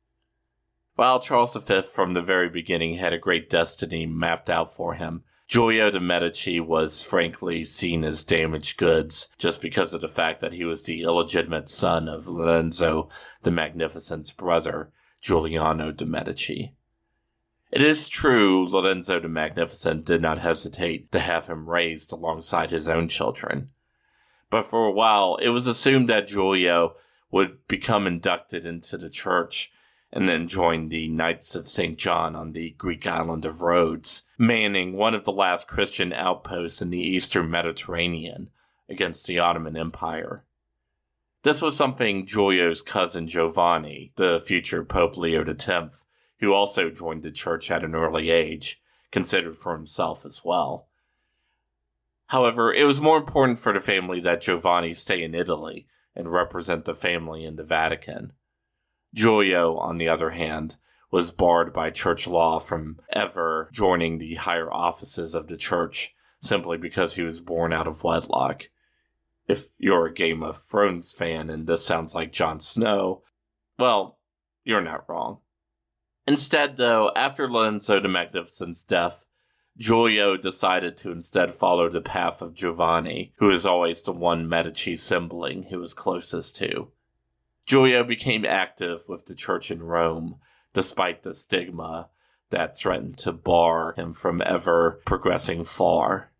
While 0.95 1.19
Charles 1.19 1.55
V 1.55 1.81
from 1.81 2.13
the 2.13 2.21
very 2.21 2.49
beginning 2.49 2.97
had 2.97 3.13
a 3.13 3.17
great 3.17 3.49
destiny 3.49 4.05
mapped 4.05 4.51
out 4.51 4.71
for 4.71 4.93
him, 4.93 5.23
Giulio 5.49 5.89
de' 5.89 5.99
Medici 5.99 6.59
was 6.59 7.03
frankly 7.03 7.63
seen 7.63 8.03
as 8.03 8.23
damaged 8.23 8.77
goods 8.77 9.33
just 9.39 9.63
because 9.63 9.95
of 9.95 10.01
the 10.01 10.07
fact 10.07 10.41
that 10.41 10.53
he 10.53 10.63
was 10.63 10.83
the 10.83 11.01
illegitimate 11.01 11.67
son 11.67 12.07
of 12.07 12.27
Lorenzo 12.27 13.09
the 13.41 13.49
Magnificent's 13.49 14.31
brother, 14.31 14.91
Giuliano 15.21 15.91
de' 15.91 16.05
Medici. 16.05 16.75
It 17.71 17.81
is 17.81 18.09
true 18.09 18.67
Lorenzo 18.67 19.19
the 19.19 19.27
Magnificent 19.27 20.05
did 20.05 20.21
not 20.21 20.37
hesitate 20.37 21.11
to 21.13 21.19
have 21.19 21.47
him 21.47 21.67
raised 21.67 22.13
alongside 22.13 22.69
his 22.69 22.87
own 22.87 23.07
children. 23.07 23.71
But 24.51 24.67
for 24.67 24.85
a 24.85 24.91
while, 24.91 25.37
it 25.37 25.49
was 25.49 25.65
assumed 25.65 26.09
that 26.09 26.27
Giulio 26.27 26.93
would 27.31 27.67
become 27.67 28.05
inducted 28.05 28.67
into 28.67 28.99
the 28.99 29.09
church 29.09 29.71
and 30.11 30.27
then 30.27 30.47
join 30.47 30.89
the 30.89 31.07
Knights 31.07 31.55
of 31.55 31.67
St. 31.67 31.97
John 31.97 32.35
on 32.35 32.53
the 32.53 32.71
Greek 32.71 33.05
island 33.05 33.45
of 33.45 33.61
Rhodes, 33.61 34.23
manning 34.37 34.93
one 34.93 35.13
of 35.13 35.23
the 35.23 35.31
last 35.31 35.67
Christian 35.67 36.11
outposts 36.13 36.81
in 36.81 36.89
the 36.89 36.99
eastern 36.99 37.49
Mediterranean 37.49 38.49
against 38.89 39.27
the 39.27 39.39
Ottoman 39.39 39.77
Empire. 39.77 40.43
This 41.43 41.61
was 41.61 41.77
something 41.77 42.25
Giulio's 42.25 42.81
cousin 42.81 43.27
Giovanni, 43.27 44.11
the 44.15 44.39
future 44.39 44.83
Pope 44.83 45.15
Leo 45.15 45.45
X, 45.45 46.03
who 46.39 46.53
also 46.53 46.89
joined 46.89 47.23
the 47.23 47.31
church 47.31 47.69
at 47.69 47.83
an 47.83 47.95
early 47.95 48.29
age, 48.29 48.81
considered 49.11 49.55
for 49.55 49.73
himself 49.73 50.25
as 50.25 50.43
well. 50.43 50.87
However, 52.27 52.73
it 52.73 52.83
was 52.83 52.99
more 53.01 53.17
important 53.17 53.59
for 53.59 53.73
the 53.73 53.79
family 53.79 54.19
that 54.21 54.41
Giovanni 54.41 54.93
stay 54.93 55.23
in 55.23 55.33
Italy 55.33 55.87
and 56.15 56.31
represent 56.31 56.85
the 56.85 56.93
family 56.93 57.45
in 57.45 57.55
the 57.55 57.63
Vatican. 57.63 58.33
Giulio, 59.13 59.75
on 59.77 59.97
the 59.97 60.09
other 60.09 60.31
hand, 60.31 60.77
was 61.11 61.31
barred 61.31 61.73
by 61.73 61.89
church 61.89 62.27
law 62.27 62.59
from 62.59 62.99
ever 63.11 63.69
joining 63.71 64.17
the 64.17 64.35
higher 64.35 64.71
offices 64.71 65.33
of 65.33 65.47
the 65.47 65.57
church 65.57 66.13
simply 66.41 66.77
because 66.77 67.15
he 67.15 67.23
was 67.23 67.41
born 67.41 67.73
out 67.73 67.87
of 67.87 68.03
wedlock. 68.03 68.69
If 69.47 69.69
you're 69.77 70.05
a 70.05 70.13
Game 70.13 70.43
of 70.43 70.61
Thrones 70.61 71.11
fan 71.11 71.49
and 71.49 71.65
this 71.65 71.83
sounds 71.83 72.13
like 72.13 72.31
Jon 72.31 72.59
Snow, 72.59 73.23
well, 73.77 74.19
you're 74.63 74.81
not 74.81 75.09
wrong. 75.09 75.39
Instead, 76.27 76.77
though, 76.77 77.11
after 77.15 77.49
Lorenzo 77.49 77.99
the 77.99 78.07
Magnificent's 78.07 78.83
death, 78.83 79.25
Giulio 79.77 80.37
decided 80.37 80.95
to 80.97 81.11
instead 81.11 81.53
follow 81.53 81.89
the 81.89 82.01
path 82.01 82.41
of 82.41 82.53
Giovanni, 82.53 83.33
who 83.37 83.47
was 83.47 83.65
always 83.65 84.03
the 84.03 84.11
one 84.11 84.47
Medici 84.47 84.95
sibling 84.95 85.63
he 85.63 85.75
was 85.75 85.93
closest 85.93 86.55
to. 86.57 86.91
Giulio 87.69 88.03
became 88.03 88.45
active 88.45 89.07
with 89.07 89.27
the 89.27 89.35
church 89.35 89.69
in 89.69 89.83
Rome, 89.83 90.37
despite 90.73 91.21
the 91.21 91.35
stigma 91.35 92.09
that 92.49 92.75
threatened 92.75 93.19
to 93.19 93.31
bar 93.31 93.93
him 93.95 94.11
from 94.11 94.41
ever 94.43 94.99
progressing 95.05 95.63
far. 95.63 96.31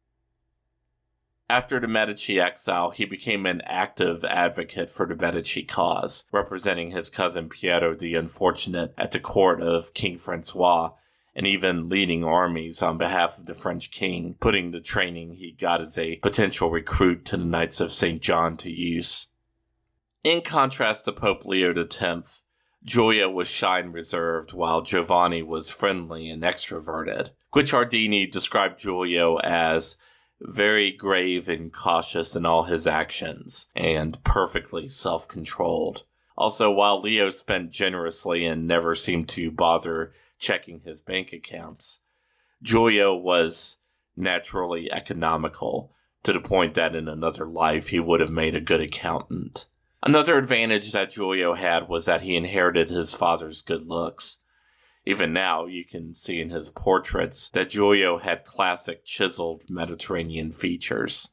After 1.48 1.80
the 1.80 1.88
Medici 1.88 2.40
exile, 2.40 2.90
he 2.90 3.06
became 3.06 3.46
an 3.46 3.62
active 3.66 4.26
advocate 4.26 4.90
for 4.90 5.06
the 5.06 5.16
Medici 5.16 5.62
cause, 5.62 6.24
representing 6.32 6.90
his 6.90 7.12
cousin 7.12 7.48
Piero 7.48 7.94
the 7.94 8.16
Unfortunate 8.16 8.96
at 8.98 9.12
the 9.12 9.20
court 9.20 9.62
of 9.62 9.94
King 9.94 10.18
Francois, 10.18 10.94
and 11.36 11.46
even 11.46 11.90
leading 11.90 12.24
armies 12.24 12.82
on 12.82 12.98
behalf 12.98 13.38
of 13.38 13.46
the 13.46 13.54
French 13.54 13.92
king, 13.92 14.36
putting 14.40 14.72
the 14.72 14.82
training 14.82 15.34
he 15.34 15.52
got 15.52 15.80
as 15.80 15.96
a 15.96 16.16
potential 16.16 16.72
recruit 16.72 17.24
to 17.26 17.38
the 17.38 17.46
Knights 17.46 17.80
of 17.80 17.92
St. 17.92 18.20
John 18.20 18.58
to 18.58 18.72
use. 18.72 19.28
In 20.22 20.42
contrast 20.42 21.06
to 21.06 21.14
Pope 21.14 21.46
Leo 21.46 21.74
X, 21.74 22.42
Giulio 22.84 23.30
was 23.30 23.48
shy 23.48 23.80
and 23.80 23.94
reserved, 23.94 24.52
while 24.52 24.82
Giovanni 24.82 25.42
was 25.42 25.72
friendly 25.72 26.30
and 26.30 26.44
extroverted. 26.44 27.30
Guicciardini 27.54 28.30
described 28.30 28.80
Giulio 28.80 29.38
as 29.38 29.96
very 30.42 30.92
grave 30.92 31.48
and 31.48 31.72
cautious 31.72 32.36
in 32.36 32.46
all 32.46 32.64
his 32.64 32.86
actions, 32.86 33.68
and 33.78 34.22
perfectly 34.26 34.90
self 34.90 35.26
controlled. 35.26 36.04
Also, 36.38 36.70
while 36.70 37.00
Leo 37.00 37.30
spent 37.30 37.72
generously 37.72 38.46
and 38.46 38.68
never 38.68 38.96
seemed 38.96 39.30
to 39.30 39.50
bother 39.50 40.12
checking 40.38 40.82
his 40.82 41.02
bank 41.02 41.32
accounts, 41.32 42.00
Giulio 42.62 43.16
was 43.16 43.78
naturally 44.18 44.92
economical 44.92 45.94
to 46.24 46.34
the 46.34 46.42
point 46.42 46.74
that 46.74 46.94
in 46.94 47.08
another 47.08 47.46
life 47.46 47.88
he 47.88 48.02
would 48.02 48.20
have 48.20 48.32
made 48.32 48.54
a 48.54 48.60
good 48.60 48.82
accountant. 48.82 49.66
Another 50.02 50.38
advantage 50.38 50.92
that 50.94 51.12
Giulio 51.12 51.56
had 51.56 51.90
was 51.90 52.06
that 52.06 52.22
he 52.22 52.36
inherited 52.36 52.90
his 52.90 53.14
father's 53.14 53.62
good 53.62 53.84
looks. 53.84 54.38
Even 55.06 55.34
now, 55.34 55.66
you 55.66 55.84
can 55.84 56.14
see 56.14 56.40
in 56.40 56.50
his 56.52 56.70
portraits 56.70 57.50
that 57.50 57.72
Giulio 57.72 58.18
had 58.18 58.46
classic 58.46 59.04
chiseled 59.04 59.70
Mediterranean 59.70 60.52
features. 60.52 61.30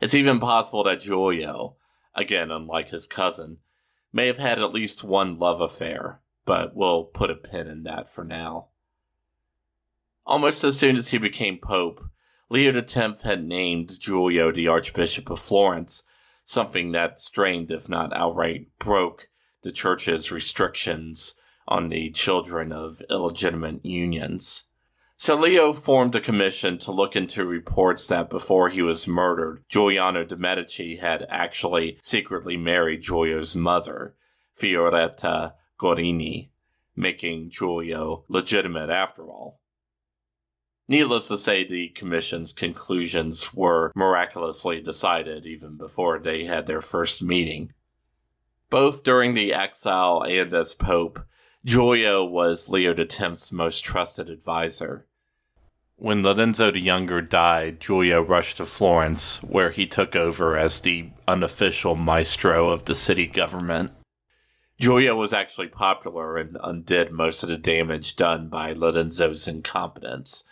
It's 0.00 0.14
even 0.14 0.40
possible 0.40 0.84
that 0.84 1.00
Giulio, 1.00 1.76
again 2.14 2.50
unlike 2.50 2.90
his 2.90 3.06
cousin, 3.06 3.58
may 4.12 4.26
have 4.26 4.38
had 4.38 4.58
at 4.58 4.72
least 4.72 5.04
one 5.04 5.38
love 5.38 5.60
affair, 5.60 6.20
but 6.44 6.74
we'll 6.74 7.04
put 7.04 7.30
a 7.30 7.34
pin 7.34 7.66
in 7.66 7.84
that 7.84 8.10
for 8.10 8.24
now. 8.24 8.68
Almost 10.26 10.64
as 10.64 10.78
soon 10.78 10.96
as 10.96 11.08
he 11.08 11.18
became 11.18 11.58
pope, 11.58 12.04
Leo 12.48 12.76
X 12.76 13.22
had 13.22 13.44
named 13.44 14.00
Giulio 14.00 14.50
the 14.52 14.68
Archbishop 14.68 15.30
of 15.30 15.38
Florence, 15.38 16.02
something 16.50 16.90
that 16.90 17.20
strained, 17.20 17.70
if 17.70 17.88
not 17.88 18.16
outright 18.16 18.66
broke, 18.80 19.28
the 19.62 19.70
church's 19.70 20.32
restrictions 20.32 21.36
on 21.68 21.88
the 21.88 22.10
children 22.10 22.72
of 22.72 23.00
illegitimate 23.08 23.84
unions. 23.84 24.64
So 25.16 25.36
Leo 25.36 25.72
formed 25.72 26.16
a 26.16 26.20
commission 26.20 26.78
to 26.78 26.90
look 26.90 27.14
into 27.14 27.44
reports 27.44 28.08
that 28.08 28.30
before 28.30 28.68
he 28.68 28.82
was 28.82 29.06
murdered, 29.06 29.62
Giuliano 29.68 30.24
de' 30.24 30.36
Medici 30.36 30.96
had 30.96 31.24
actually 31.28 31.98
secretly 32.02 32.56
married 32.56 33.02
Giulio's 33.02 33.54
mother, 33.54 34.16
Fioretta 34.58 35.52
Gorini, 35.78 36.50
making 36.96 37.50
Giulio 37.50 38.24
legitimate 38.28 38.90
after 38.90 39.22
all. 39.22 39.59
Needless 40.90 41.28
to 41.28 41.38
say, 41.38 41.62
the 41.62 41.90
commission's 41.90 42.52
conclusions 42.52 43.54
were 43.54 43.92
miraculously 43.94 44.80
decided 44.80 45.46
even 45.46 45.76
before 45.76 46.18
they 46.18 46.46
had 46.46 46.66
their 46.66 46.80
first 46.80 47.22
meeting. 47.22 47.72
Both 48.70 49.04
during 49.04 49.34
the 49.34 49.54
exile 49.54 50.24
and 50.26 50.52
as 50.52 50.74
pope, 50.74 51.24
Giulio 51.64 52.24
was 52.24 52.68
Leo 52.68 52.92
X's 52.92 53.52
most 53.52 53.84
trusted 53.84 54.28
advisor. 54.28 55.06
When 55.94 56.24
Lorenzo 56.24 56.72
the 56.72 56.80
Younger 56.80 57.22
died, 57.22 57.78
Giulio 57.78 58.20
rushed 58.20 58.56
to 58.56 58.64
Florence, 58.64 59.40
where 59.44 59.70
he 59.70 59.86
took 59.86 60.16
over 60.16 60.56
as 60.56 60.80
the 60.80 61.10
unofficial 61.28 61.94
maestro 61.94 62.68
of 62.68 62.86
the 62.86 62.96
city 62.96 63.28
government. 63.28 63.92
Giulio 64.80 65.14
was 65.14 65.32
actually 65.32 65.68
popular 65.68 66.36
and 66.36 66.58
undid 66.60 67.12
most 67.12 67.44
of 67.44 67.48
the 67.48 67.58
damage 67.58 68.16
done 68.16 68.48
by 68.48 68.72
Lorenzo's 68.72 69.46
incompetence 69.46 70.42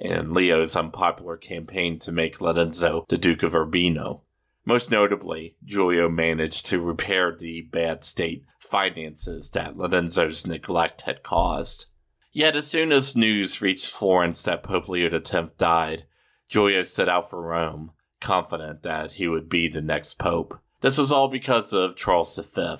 and 0.00 0.32
Leo's 0.32 0.74
unpopular 0.74 1.36
campaign 1.36 1.98
to 2.00 2.12
make 2.12 2.40
Lorenzo 2.40 3.04
the 3.08 3.18
Duke 3.18 3.42
of 3.42 3.54
Urbino. 3.54 4.22
Most 4.64 4.90
notably, 4.90 5.56
Giulio 5.64 6.08
managed 6.08 6.66
to 6.66 6.80
repair 6.80 7.34
the 7.34 7.62
bad 7.62 8.04
state 8.04 8.44
finances 8.58 9.50
that 9.50 9.76
Lorenzo's 9.76 10.46
neglect 10.46 11.02
had 11.02 11.22
caused. 11.22 11.86
Yet, 12.32 12.54
as 12.54 12.66
soon 12.66 12.92
as 12.92 13.16
news 13.16 13.60
reached 13.60 13.90
Florence 13.90 14.42
that 14.44 14.62
Pope 14.62 14.88
Leo 14.88 15.10
X 15.10 15.32
died, 15.58 16.04
Giulio 16.48 16.82
set 16.82 17.08
out 17.08 17.28
for 17.28 17.42
Rome, 17.42 17.92
confident 18.20 18.82
that 18.82 19.12
he 19.12 19.26
would 19.26 19.48
be 19.48 19.68
the 19.68 19.80
next 19.80 20.14
pope. 20.14 20.58
This 20.80 20.96
was 20.96 21.10
all 21.10 21.28
because 21.28 21.72
of 21.72 21.96
Charles 21.96 22.38
V. 22.38 22.76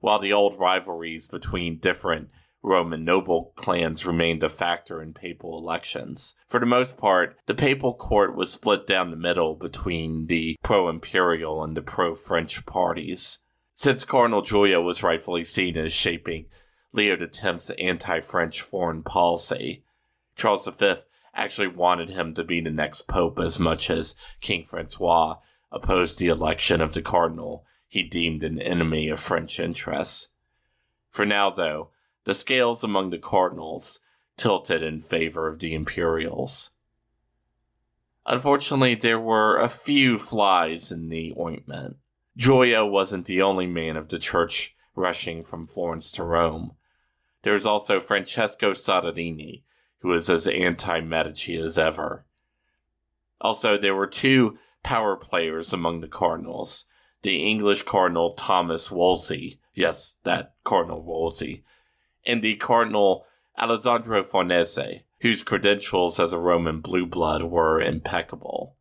While 0.00 0.18
the 0.18 0.32
old 0.32 0.58
rivalries 0.58 1.28
between 1.28 1.78
different 1.78 2.30
Roman 2.62 3.04
noble 3.04 3.52
clans 3.56 4.06
remained 4.06 4.42
a 4.44 4.48
factor 4.48 5.02
in 5.02 5.14
papal 5.14 5.58
elections. 5.58 6.34
For 6.46 6.60
the 6.60 6.66
most 6.66 6.96
part, 6.96 7.36
the 7.46 7.54
papal 7.54 7.92
court 7.94 8.36
was 8.36 8.52
split 8.52 8.86
down 8.86 9.10
the 9.10 9.16
middle 9.16 9.56
between 9.56 10.26
the 10.26 10.56
pro 10.62 10.88
imperial 10.88 11.64
and 11.64 11.76
the 11.76 11.82
pro 11.82 12.14
French 12.14 12.64
parties. 12.64 13.38
Since 13.74 14.04
Cardinal 14.04 14.42
Giulio 14.42 14.80
was 14.80 15.02
rightfully 15.02 15.42
seen 15.42 15.76
as 15.76 15.92
shaping 15.92 16.46
Leo 16.92 17.16
X's 17.16 17.70
anti 17.78 18.20
French 18.20 18.62
foreign 18.62 19.02
policy, 19.02 19.82
Charles 20.36 20.68
V 20.68 20.94
actually 21.34 21.68
wanted 21.68 22.10
him 22.10 22.32
to 22.34 22.44
be 22.44 22.60
the 22.60 22.70
next 22.70 23.08
pope 23.08 23.40
as 23.40 23.58
much 23.58 23.90
as 23.90 24.14
King 24.40 24.64
Francois 24.64 25.38
opposed 25.72 26.18
the 26.18 26.28
election 26.28 26.80
of 26.80 26.92
the 26.92 27.02
cardinal 27.02 27.64
he 27.88 28.02
deemed 28.02 28.42
an 28.44 28.60
enemy 28.60 29.08
of 29.08 29.18
French 29.18 29.58
interests. 29.58 30.28
For 31.10 31.26
now, 31.26 31.50
though, 31.50 31.90
the 32.24 32.34
scales 32.34 32.84
among 32.84 33.10
the 33.10 33.18
cardinals 33.18 34.00
tilted 34.36 34.82
in 34.82 35.00
favor 35.00 35.48
of 35.48 35.58
the 35.58 35.74
Imperials. 35.74 36.70
Unfortunately, 38.26 38.94
there 38.94 39.18
were 39.18 39.58
a 39.58 39.68
few 39.68 40.16
flies 40.16 40.92
in 40.92 41.08
the 41.08 41.34
ointment. 41.38 41.96
Giulio 42.36 42.86
wasn't 42.86 43.26
the 43.26 43.42
only 43.42 43.66
man 43.66 43.96
of 43.96 44.08
the 44.08 44.18
church 44.18 44.74
rushing 44.94 45.42
from 45.42 45.66
Florence 45.66 46.12
to 46.12 46.24
Rome. 46.24 46.72
There 47.42 47.54
was 47.54 47.66
also 47.66 48.00
Francesco 48.00 48.72
Soderini, 48.72 49.64
who 49.98 50.08
was 50.08 50.30
as 50.30 50.46
anti 50.46 51.00
Medici 51.00 51.56
as 51.56 51.76
ever. 51.76 52.24
Also, 53.40 53.76
there 53.76 53.94
were 53.94 54.06
two 54.06 54.58
power 54.84 55.16
players 55.16 55.72
among 55.72 56.00
the 56.00 56.08
cardinals 56.08 56.86
the 57.22 57.48
English 57.48 57.82
Cardinal 57.82 58.34
Thomas 58.34 58.90
Wolsey, 58.90 59.60
yes, 59.74 60.16
that 60.24 60.54
Cardinal 60.64 61.02
Wolsey, 61.02 61.64
and 62.24 62.42
the 62.42 62.56
Cardinal 62.56 63.26
Alessandro 63.58 64.22
Farnese, 64.22 65.02
whose 65.20 65.42
credentials 65.42 66.18
as 66.18 66.32
a 66.32 66.38
Roman 66.38 66.80
blue 66.80 67.06
blood 67.06 67.42
were 67.44 67.80
impeccable. 67.80 68.76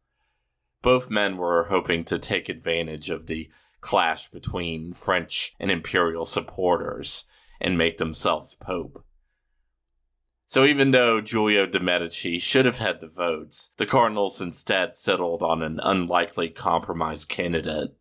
Both 0.81 1.10
men 1.10 1.38
were 1.38 1.65
hoping 1.65 2.03
to 2.05 2.17
take 2.17 2.50
advantage 2.50 3.10
of 3.10 3.27
the 3.27 3.50
clash 3.81 4.29
between 4.29 4.93
French 4.93 5.53
and 5.60 5.69
imperial 5.69 6.25
supporters 6.25 7.25
and 7.60 7.77
make 7.77 7.98
themselves 7.98 8.55
pope. 8.55 9.05
So 10.45 10.65
even 10.65 10.91
though 10.91 11.21
Giulio 11.21 11.65
de' 11.65 11.79
Medici 11.79 12.38
should 12.38 12.65
have 12.65 12.79
had 12.79 13.00
the 13.00 13.07
votes, 13.07 13.71
the 13.77 13.86
Cardinals 13.86 14.41
instead 14.41 14.95
settled 14.95 15.41
on 15.41 15.62
an 15.62 15.79
unlikely 15.81 16.50
compromise 16.50 17.24
candidate. 17.24 17.95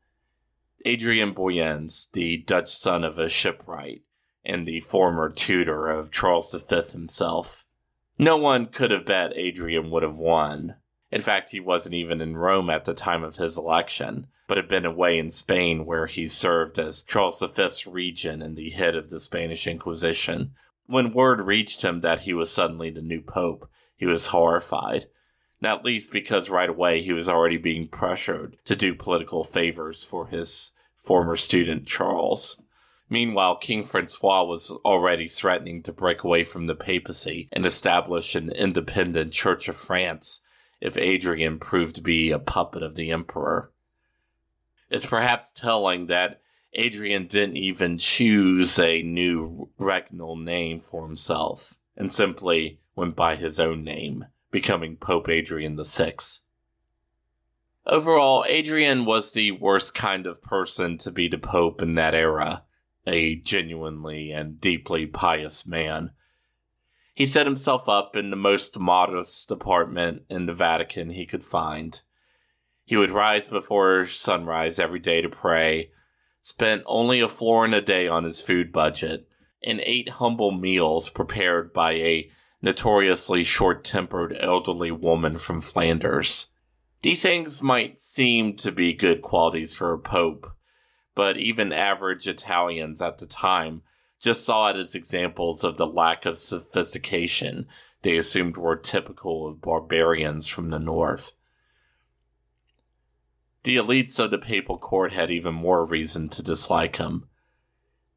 Adrian 0.84 1.34
Boeyens, 1.34 2.10
the 2.12 2.38
Dutch 2.38 2.74
son 2.74 3.04
of 3.04 3.18
a 3.18 3.28
shipwright, 3.28 4.02
and 4.44 4.66
the 4.66 4.80
former 4.80 5.30
tutor 5.30 5.88
of 5.88 6.10
Charles 6.10 6.54
V 6.54 6.82
himself. 6.92 7.66
No 8.18 8.36
one 8.36 8.66
could 8.66 8.90
have 8.90 9.06
bet 9.06 9.32
Adrian 9.34 9.90
would 9.90 10.02
have 10.02 10.18
won. 10.18 10.76
In 11.10 11.20
fact, 11.20 11.50
he 11.50 11.60
wasn't 11.60 11.94
even 11.94 12.20
in 12.20 12.36
Rome 12.36 12.70
at 12.70 12.84
the 12.84 12.94
time 12.94 13.24
of 13.24 13.36
his 13.36 13.58
election, 13.58 14.28
but 14.46 14.56
had 14.56 14.68
been 14.68 14.84
away 14.84 15.18
in 15.18 15.30
Spain 15.30 15.84
where 15.84 16.06
he 16.06 16.26
served 16.26 16.78
as 16.78 17.02
Charles 17.02 17.40
V's 17.40 17.86
regent 17.86 18.42
and 18.42 18.56
the 18.56 18.70
head 18.70 18.94
of 18.94 19.10
the 19.10 19.20
Spanish 19.20 19.66
Inquisition. 19.66 20.52
When 20.86 21.12
word 21.12 21.40
reached 21.40 21.82
him 21.82 22.00
that 22.00 22.20
he 22.20 22.32
was 22.32 22.50
suddenly 22.50 22.90
the 22.90 23.02
new 23.02 23.22
pope, 23.22 23.68
he 23.96 24.06
was 24.06 24.28
horrified. 24.28 25.06
Not 25.60 25.84
least 25.84 26.10
because 26.10 26.50
right 26.50 26.70
away 26.70 27.02
he 27.02 27.12
was 27.12 27.28
already 27.28 27.58
being 27.58 27.86
pressured 27.88 28.56
to 28.64 28.74
do 28.74 28.94
political 28.94 29.44
favors 29.44 30.04
for 30.04 30.26
his 30.28 30.72
former 30.96 31.36
student 31.36 31.86
Charles. 31.86 32.62
Meanwhile, 33.12 33.56
King 33.56 33.82
Francois 33.82 34.44
was 34.44 34.70
already 34.70 35.26
threatening 35.26 35.82
to 35.82 35.92
break 35.92 36.22
away 36.22 36.44
from 36.44 36.68
the 36.68 36.76
papacy 36.76 37.48
and 37.50 37.66
establish 37.66 38.36
an 38.36 38.52
independent 38.52 39.32
Church 39.32 39.68
of 39.68 39.76
France 39.76 40.42
if 40.80 40.96
Adrian 40.96 41.58
proved 41.58 41.96
to 41.96 42.02
be 42.02 42.30
a 42.30 42.38
puppet 42.38 42.84
of 42.84 42.94
the 42.94 43.10
emperor. 43.10 43.72
It's 44.88 45.04
perhaps 45.04 45.50
telling 45.50 46.06
that 46.06 46.40
Adrian 46.72 47.26
didn't 47.26 47.56
even 47.56 47.98
choose 47.98 48.78
a 48.78 49.02
new 49.02 49.70
regnal 49.76 50.40
name 50.40 50.78
for 50.78 51.04
himself 51.04 51.74
and 51.96 52.12
simply 52.12 52.78
went 52.94 53.16
by 53.16 53.34
his 53.34 53.58
own 53.58 53.82
name, 53.82 54.26
becoming 54.52 54.96
Pope 54.96 55.28
Adrian 55.28 55.76
VI. 55.82 56.14
Overall, 57.86 58.44
Adrian 58.46 59.04
was 59.04 59.32
the 59.32 59.50
worst 59.50 59.94
kind 59.96 60.26
of 60.26 60.40
person 60.42 60.96
to 60.98 61.10
be 61.10 61.26
the 61.26 61.38
Pope 61.38 61.82
in 61.82 61.96
that 61.96 62.14
era 62.14 62.62
a 63.10 63.34
genuinely 63.34 64.30
and 64.30 64.60
deeply 64.60 65.06
pious 65.06 65.66
man. 65.66 66.12
He 67.14 67.26
set 67.26 67.46
himself 67.46 67.88
up 67.88 68.16
in 68.16 68.30
the 68.30 68.36
most 68.36 68.78
modest 68.78 69.50
apartment 69.50 70.22
in 70.30 70.46
the 70.46 70.54
Vatican 70.54 71.10
he 71.10 71.26
could 71.26 71.44
find. 71.44 72.00
He 72.84 72.96
would 72.96 73.10
rise 73.10 73.48
before 73.48 74.06
sunrise 74.06 74.78
every 74.78 75.00
day 75.00 75.20
to 75.20 75.28
pray, 75.28 75.90
spent 76.40 76.82
only 76.86 77.20
a 77.20 77.28
florin 77.28 77.74
a 77.74 77.82
day 77.82 78.08
on 78.08 78.24
his 78.24 78.40
food 78.40 78.72
budget, 78.72 79.28
and 79.62 79.80
ate 79.84 80.08
humble 80.08 80.52
meals 80.52 81.10
prepared 81.10 81.72
by 81.72 81.92
a 81.92 82.30
notoriously 82.62 83.44
short 83.44 83.84
tempered 83.84 84.36
elderly 84.40 84.90
woman 84.90 85.36
from 85.36 85.60
Flanders. 85.60 86.54
These 87.02 87.22
things 87.22 87.62
might 87.62 87.98
seem 87.98 88.56
to 88.56 88.72
be 88.72 88.92
good 88.92 89.22
qualities 89.22 89.74
for 89.74 89.92
a 89.92 89.98
pope, 89.98 90.50
but 91.20 91.36
even 91.36 91.70
average 91.70 92.26
Italians 92.26 93.02
at 93.02 93.18
the 93.18 93.26
time 93.26 93.82
just 94.18 94.42
saw 94.42 94.70
it 94.70 94.76
as 94.76 94.94
examples 94.94 95.62
of 95.62 95.76
the 95.76 95.86
lack 95.86 96.24
of 96.24 96.38
sophistication 96.38 97.66
they 98.00 98.16
assumed 98.16 98.56
were 98.56 98.74
typical 98.74 99.46
of 99.46 99.60
barbarians 99.60 100.48
from 100.48 100.70
the 100.70 100.78
north. 100.78 101.32
The 103.64 103.76
elites 103.76 104.18
of 104.18 104.30
the 104.30 104.38
papal 104.38 104.78
court 104.78 105.12
had 105.12 105.30
even 105.30 105.52
more 105.52 105.84
reason 105.84 106.30
to 106.30 106.42
dislike 106.42 106.96
him. 106.96 107.28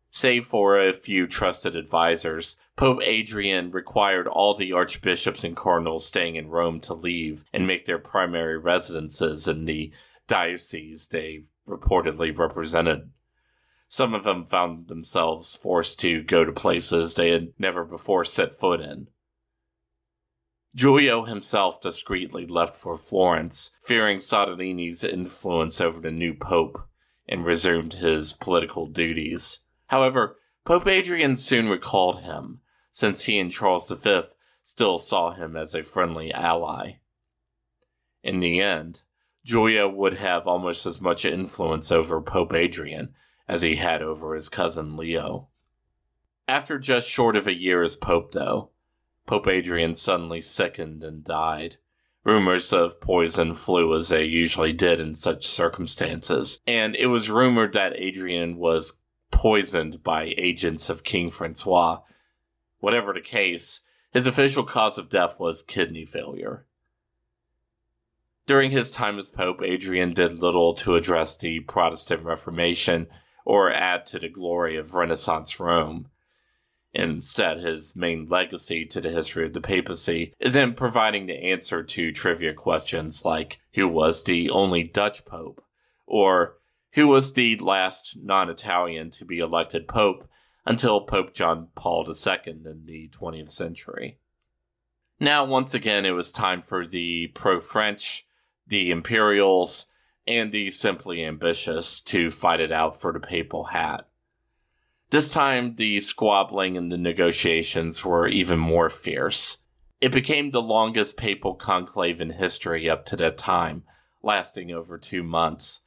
Save 0.09 0.45
for 0.45 0.79
a 0.79 0.93
few 0.93 1.27
trusted 1.27 1.75
advisers, 1.75 2.55
Pope 2.77 3.01
Adrian 3.03 3.71
required 3.71 4.29
all 4.29 4.55
the 4.55 4.71
archbishops 4.71 5.43
and 5.43 5.57
cardinals 5.57 6.07
staying 6.07 6.37
in 6.37 6.47
Rome 6.47 6.79
to 6.79 6.93
leave 6.93 7.43
and 7.51 7.67
make 7.67 7.85
their 7.85 7.99
primary 7.99 8.57
residences 8.57 9.45
in 9.49 9.65
the 9.65 9.91
diocese 10.25 11.09
they 11.09 11.43
reportedly 11.67 12.37
represented. 12.37 13.11
Some 13.87 14.13
of 14.13 14.23
them 14.23 14.45
found 14.45 14.87
themselves 14.87 15.55
forced 15.55 15.99
to 15.99 16.23
go 16.23 16.43
to 16.43 16.51
places 16.51 17.15
they 17.15 17.29
had 17.29 17.53
never 17.57 17.85
before 17.85 18.25
set 18.25 18.55
foot 18.55 18.81
in. 18.81 19.07
Giulio 20.75 21.25
himself 21.25 21.79
discreetly 21.79 22.47
left 22.47 22.73
for 22.73 22.97
Florence, 22.97 23.75
fearing 23.81 24.17
Soderini's 24.17 25.03
influence 25.03 25.79
over 25.79 25.99
the 25.99 26.09
new 26.09 26.33
pope, 26.33 26.87
and 27.27 27.45
resumed 27.45 27.93
his 27.93 28.33
political 28.33 28.87
duties. 28.87 29.59
However, 29.87 30.39
Pope 30.65 30.87
Adrian 30.87 31.35
soon 31.35 31.69
recalled 31.69 32.21
him, 32.21 32.61
since 32.91 33.23
he 33.23 33.37
and 33.37 33.51
Charles 33.51 33.89
V 33.91 34.21
still 34.63 34.97
saw 34.97 35.33
him 35.33 35.55
as 35.55 35.75
a 35.75 35.83
friendly 35.83 36.33
ally. 36.33 36.93
In 38.23 38.39
the 38.39 38.59
end, 38.59 39.03
Giulio 39.43 39.89
would 39.89 40.15
have 40.15 40.47
almost 40.47 40.85
as 40.85 41.01
much 41.01 41.25
influence 41.25 41.91
over 41.91 42.21
Pope 42.21 42.53
Adrian 42.53 43.13
as 43.47 43.61
he 43.61 43.75
had 43.75 44.01
over 44.01 44.35
his 44.35 44.47
cousin 44.47 44.95
Leo. 44.95 45.49
After 46.47 46.79
just 46.79 47.09
short 47.09 47.35
of 47.35 47.47
a 47.47 47.53
year 47.53 47.83
as 47.83 47.95
Pope, 47.95 48.31
though, 48.31 48.71
Pope 49.25 49.47
Adrian 49.47 49.95
suddenly 49.95 50.41
sickened 50.41 51.03
and 51.03 51.23
died. 51.23 51.77
Rumors 52.23 52.71
of 52.71 53.01
poison 53.01 53.53
flew 53.53 53.93
as 53.95 54.09
they 54.09 54.23
usually 54.23 54.71
did 54.71 55.01
in 55.01 55.13
such 55.13 55.45
circumstances, 55.45 56.61
and 56.65 56.95
it 56.95 57.07
was 57.07 57.29
rumored 57.29 57.73
that 57.73 57.97
Adrian 57.97 58.55
was 58.55 59.01
poisoned 59.29 60.03
by 60.03 60.33
agents 60.37 60.89
of 60.89 61.03
King 61.03 61.29
Francois. 61.29 61.99
Whatever 62.79 63.13
the 63.13 63.21
case, 63.21 63.81
his 64.13 64.27
official 64.27 64.63
cause 64.63 64.97
of 64.97 65.09
death 65.09 65.37
was 65.39 65.63
kidney 65.63 66.05
failure. 66.05 66.65
During 68.45 68.71
his 68.71 68.91
time 68.91 69.17
as 69.19 69.29
Pope, 69.29 69.61
Adrian 69.63 70.13
did 70.13 70.41
little 70.41 70.73
to 70.73 70.95
address 70.95 71.37
the 71.37 71.61
Protestant 71.61 72.23
Reformation 72.23 73.07
or 73.45 73.71
add 73.71 74.05
to 74.07 74.19
the 74.19 74.27
glory 74.27 74.75
of 74.75 74.95
Renaissance 74.95 75.61
Rome. 75.61 76.09
Instead, 76.93 77.59
his 77.59 77.95
main 77.95 78.27
legacy 78.27 78.85
to 78.85 78.99
the 78.99 79.11
history 79.11 79.45
of 79.45 79.53
the 79.53 79.61
papacy 79.61 80.33
is 80.41 80.57
in 80.57 80.73
providing 80.73 81.25
the 81.25 81.41
answer 81.41 81.83
to 81.83 82.11
trivia 82.11 82.53
questions 82.53 83.23
like 83.23 83.61
who 83.75 83.87
was 83.87 84.23
the 84.25 84.49
only 84.49 84.83
Dutch 84.83 85.23
pope, 85.23 85.63
or 86.05 86.57
who 86.91 87.07
was 87.07 87.33
the 87.33 87.57
last 87.59 88.17
non 88.21 88.49
Italian 88.49 89.09
to 89.11 89.23
be 89.23 89.39
elected 89.39 89.87
pope 89.87 90.29
until 90.65 90.99
Pope 90.99 91.33
John 91.33 91.69
Paul 91.75 92.05
II 92.05 92.39
in 92.45 92.83
the 92.85 93.07
20th 93.07 93.51
century. 93.51 94.19
Now, 95.17 95.45
once 95.45 95.73
again, 95.73 96.05
it 96.05 96.11
was 96.11 96.33
time 96.33 96.61
for 96.61 96.85
the 96.85 97.27
pro 97.27 97.61
French 97.61 98.25
the 98.67 98.91
Imperials, 98.91 99.87
and 100.25 100.51
the 100.51 100.69
simply 100.69 101.23
ambitious 101.23 101.99
to 102.01 102.29
fight 102.29 102.59
it 102.59 102.71
out 102.71 102.99
for 102.99 103.11
the 103.11 103.19
papal 103.19 103.65
hat. 103.65 104.07
This 105.09 105.31
time, 105.31 105.75
the 105.75 105.99
squabbling 105.99 106.75
and 106.77 106.91
the 106.91 106.97
negotiations 106.97 108.03
were 108.03 108.27
even 108.27 108.57
more 108.57 108.89
fierce. 108.89 109.65
It 110.01 110.11
became 110.11 110.51
the 110.51 110.61
longest 110.61 111.17
papal 111.17 111.55
conclave 111.55 112.19
in 112.19 112.31
history 112.31 112.89
up 112.89 113.05
to 113.05 113.15
that 113.17 113.37
time, 113.37 113.83
lasting 114.21 114.71
over 114.71 114.97
two 114.97 115.23
months. 115.23 115.81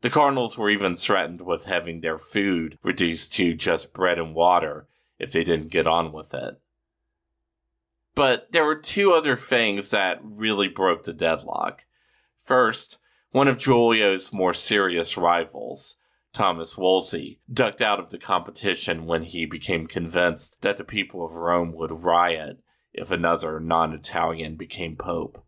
The 0.00 0.10
cardinals 0.10 0.56
were 0.56 0.70
even 0.70 0.94
threatened 0.94 1.40
with 1.40 1.64
having 1.64 2.00
their 2.00 2.18
food 2.18 2.78
reduced 2.84 3.32
to 3.34 3.54
just 3.54 3.92
bread 3.92 4.18
and 4.18 4.34
water 4.34 4.86
if 5.18 5.32
they 5.32 5.42
didn't 5.42 5.72
get 5.72 5.86
on 5.86 6.12
with 6.12 6.32
it. 6.32 6.60
But 8.14 8.52
there 8.52 8.64
were 8.64 8.78
two 8.78 9.12
other 9.12 9.36
things 9.36 9.90
that 9.90 10.20
really 10.22 10.68
broke 10.68 11.02
the 11.02 11.12
deadlock. 11.12 11.84
First, 12.38 12.98
one 13.30 13.48
of 13.48 13.58
Giulio's 13.58 14.32
more 14.32 14.54
serious 14.54 15.16
rivals, 15.16 15.96
Thomas 16.32 16.78
Wolsey, 16.78 17.40
ducked 17.52 17.80
out 17.80 17.98
of 17.98 18.10
the 18.10 18.18
competition 18.18 19.06
when 19.06 19.24
he 19.24 19.44
became 19.44 19.86
convinced 19.86 20.62
that 20.62 20.76
the 20.76 20.84
people 20.84 21.24
of 21.24 21.34
Rome 21.34 21.72
would 21.72 22.04
riot 22.04 22.62
if 22.92 23.10
another 23.10 23.60
non 23.60 23.92
Italian 23.92 24.56
became 24.56 24.96
pope. 24.96 25.44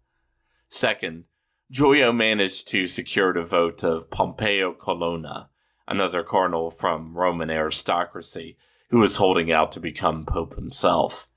Second, 0.68 1.24
Giulio 1.70 2.12
managed 2.12 2.68
to 2.68 2.86
secure 2.86 3.32
the 3.32 3.42
vote 3.42 3.84
of 3.84 4.10
Pompeo 4.10 4.72
Colonna, 4.72 5.48
another 5.86 6.22
cardinal 6.22 6.70
from 6.70 7.16
Roman 7.16 7.50
aristocracy 7.50 8.58
who 8.90 8.98
was 8.98 9.16
holding 9.16 9.52
out 9.52 9.70
to 9.72 9.80
become 9.80 10.24
pope 10.24 10.56
himself. 10.56 11.28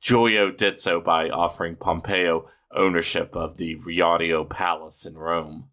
Giulio 0.00 0.50
did 0.50 0.78
so 0.78 1.00
by 1.00 1.28
offering 1.28 1.76
Pompeo 1.76 2.48
ownership 2.72 3.34
of 3.34 3.56
the 3.56 3.76
Riario 3.76 4.48
Palace 4.48 5.06
in 5.06 5.16
Rome. 5.16 5.70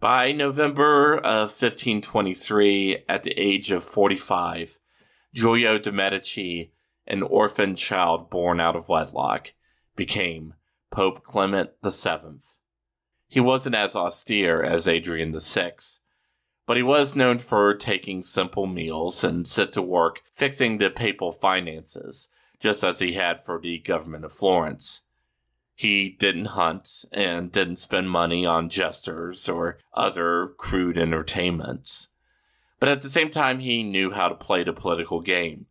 By 0.00 0.32
November 0.32 1.16
of 1.16 1.50
1523, 1.50 3.04
at 3.08 3.22
the 3.22 3.32
age 3.32 3.70
of 3.70 3.84
45, 3.84 4.78
Giulio 5.34 5.78
de' 5.78 5.92
Medici, 5.92 6.72
an 7.06 7.22
orphan 7.22 7.76
child 7.76 8.30
born 8.30 8.60
out 8.60 8.76
of 8.76 8.88
wedlock, 8.88 9.52
became 9.96 10.54
Pope 10.90 11.22
Clement 11.22 11.70
VII. 11.84 12.40
He 13.28 13.40
wasn't 13.40 13.74
as 13.74 13.94
austere 13.94 14.62
as 14.62 14.88
Adrian 14.88 15.38
VI, 15.38 15.72
but 16.66 16.76
he 16.76 16.82
was 16.82 17.14
known 17.14 17.38
for 17.38 17.74
taking 17.74 18.22
simple 18.22 18.66
meals 18.66 19.22
and 19.22 19.46
set 19.46 19.72
to 19.74 19.82
work 19.82 20.22
fixing 20.32 20.78
the 20.78 20.88
papal 20.88 21.30
finances, 21.30 22.28
just 22.58 22.82
as 22.82 22.98
he 22.98 23.12
had 23.12 23.44
for 23.44 23.60
the 23.60 23.78
government 23.78 24.24
of 24.24 24.32
Florence. 24.32 25.02
He 25.80 26.10
didn't 26.10 26.58
hunt 26.60 27.06
and 27.10 27.50
didn't 27.50 27.76
spend 27.76 28.10
money 28.10 28.44
on 28.44 28.68
jesters 28.68 29.48
or 29.48 29.78
other 29.94 30.48
crude 30.58 30.98
entertainments. 30.98 32.08
But 32.78 32.90
at 32.90 33.00
the 33.00 33.08
same 33.08 33.30
time, 33.30 33.60
he 33.60 33.82
knew 33.82 34.10
how 34.10 34.28
to 34.28 34.34
play 34.34 34.62
the 34.62 34.74
political 34.74 35.22
game, 35.22 35.64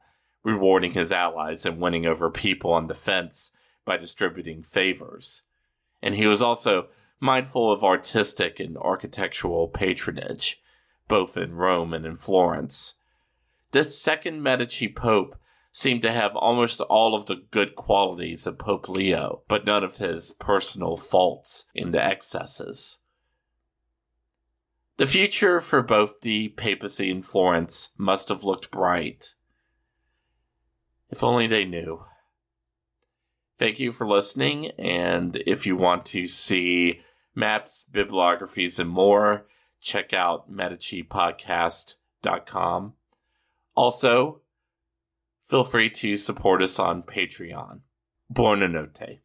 rewarding 0.43 0.93
his 0.93 1.11
allies 1.11 1.63
and 1.63 1.79
winning 1.79 2.07
over 2.07 2.31
people 2.31 2.73
on 2.73 2.87
the 2.87 2.95
fence 2.95 3.51
by 3.85 3.97
distributing 3.97 4.63
favors. 4.63 5.43
And 6.01 6.15
he 6.15 6.25
was 6.25 6.41
also 6.41 6.87
mindful 7.19 7.71
of 7.71 7.83
artistic 7.83 8.59
and 8.59 8.79
architectural 8.79 9.67
patronage, 9.67 10.59
both 11.07 11.37
in 11.37 11.53
Rome 11.53 11.93
and 11.93 12.07
in 12.07 12.15
Florence. 12.15 12.95
This 13.73 14.01
second 14.01 14.41
Medici 14.41 14.87
Pope 14.87 15.35
seemed 15.71 16.01
to 16.01 16.11
have 16.11 16.35
almost 16.35 16.81
all 16.81 17.15
of 17.15 17.27
the 17.27 17.43
good 17.51 17.75
qualities 17.75 18.47
of 18.47 18.57
Pope 18.57 18.89
Leo, 18.89 19.43
but 19.47 19.65
none 19.65 19.83
of 19.83 19.97
his 19.97 20.33
personal 20.33 20.97
faults 20.97 21.65
in 21.73 21.91
the 21.91 22.03
excesses. 22.03 22.99
The 24.97 25.07
future 25.07 25.59
for 25.59 25.81
both 25.81 26.21
the 26.21 26.49
papacy 26.49 27.09
and 27.09 27.25
Florence 27.25 27.89
must 27.97 28.29
have 28.29 28.43
looked 28.43 28.69
bright. 28.71 29.33
If 31.09 31.23
only 31.23 31.47
they 31.47 31.65
knew. 31.65 32.03
Thank 33.57 33.79
you 33.79 33.91
for 33.91 34.07
listening, 34.07 34.67
and 34.77 35.41
if 35.45 35.65
you 35.65 35.75
want 35.75 36.05
to 36.07 36.27
see 36.27 37.01
maps, 37.35 37.85
bibliographies, 37.91 38.79
and 38.79 38.89
more, 38.89 39.45
check 39.81 40.13
out 40.13 40.49
MediciPodcast.com. 40.51 42.93
Also, 43.75 44.41
feel 45.49 45.63
free 45.63 45.89
to 45.89 46.15
support 46.15 46.61
us 46.61 46.77
on 46.77 47.01
Patreon. 47.01 47.81
Buonanotte. 48.31 49.19